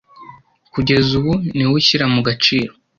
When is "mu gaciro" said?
2.13-2.71